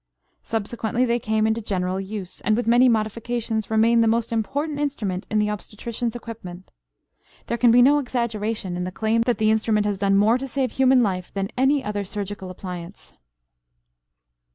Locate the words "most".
4.07-4.31